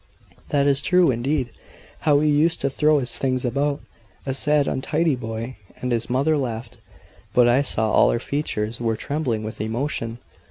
"That 0.49 0.65
is 0.65 0.81
true, 0.81 1.11
indeed. 1.11 1.51
How 1.99 2.21
he 2.21 2.29
used 2.31 2.59
to 2.61 2.71
throw 2.71 2.97
his 2.97 3.19
things 3.19 3.45
about! 3.45 3.81
A 4.25 4.33
sad 4.33 4.67
untidy 4.67 5.13
boy!" 5.15 5.57
And 5.79 5.91
his 5.91 6.09
mother 6.09 6.37
laughed; 6.39 6.79
but 7.35 7.47
I 7.47 7.61
saw 7.61 7.91
all 7.91 8.09
her 8.09 8.17
features 8.17 8.79
were 8.81 8.95
trembling 8.95 9.43
with 9.43 9.61
emotion. 9.61 10.17